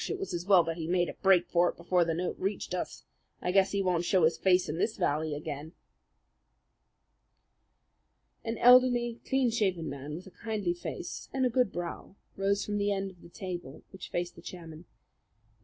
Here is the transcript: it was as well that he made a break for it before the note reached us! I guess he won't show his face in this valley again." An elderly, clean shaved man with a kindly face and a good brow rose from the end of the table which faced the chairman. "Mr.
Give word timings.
it 0.09 0.17
was 0.17 0.33
as 0.33 0.47
well 0.47 0.63
that 0.63 0.77
he 0.77 0.87
made 0.87 1.09
a 1.09 1.13
break 1.21 1.47
for 1.47 1.69
it 1.69 1.77
before 1.77 2.03
the 2.03 2.15
note 2.15 2.35
reached 2.39 2.73
us! 2.73 3.03
I 3.39 3.51
guess 3.51 3.69
he 3.69 3.83
won't 3.83 4.03
show 4.03 4.23
his 4.23 4.35
face 4.35 4.67
in 4.67 4.79
this 4.79 4.97
valley 4.97 5.35
again." 5.35 5.73
An 8.43 8.57
elderly, 8.57 9.19
clean 9.29 9.51
shaved 9.51 9.77
man 9.77 10.15
with 10.15 10.25
a 10.25 10.31
kindly 10.31 10.73
face 10.73 11.29
and 11.31 11.45
a 11.45 11.51
good 11.51 11.71
brow 11.71 12.15
rose 12.35 12.65
from 12.65 12.79
the 12.79 12.91
end 12.91 13.11
of 13.11 13.21
the 13.21 13.29
table 13.29 13.83
which 13.93 14.09
faced 14.09 14.35
the 14.35 14.41
chairman. 14.41 14.85
"Mr. 14.85 14.97